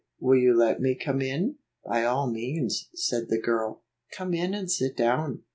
[0.19, 3.83] "Will you let me come in?"" By all means," said the girl.
[4.11, 5.43] "Come in and sit down.